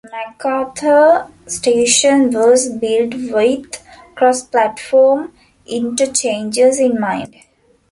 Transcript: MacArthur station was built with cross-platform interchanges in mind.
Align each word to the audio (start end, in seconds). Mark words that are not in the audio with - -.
MacArthur 0.09 1.27
station 1.45 2.31
was 2.31 2.69
built 2.69 3.13
with 3.13 3.69
cross-platform 4.15 5.31
interchanges 5.67 6.79
in 6.79 6.99
mind. 6.99 7.35